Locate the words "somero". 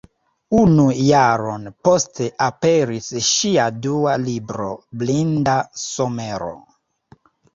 5.85-6.49